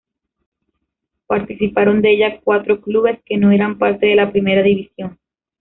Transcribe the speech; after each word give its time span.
Participaron 1.27 2.01
de 2.01 2.09
ella 2.13 2.39
cuatro 2.43 2.81
clubes 2.81 3.19
que 3.23 3.37
no 3.37 3.51
eran 3.51 3.77
parte 3.77 4.07
de 4.07 4.15
la 4.15 4.31
Primera 4.31 4.63
División. 4.63 5.19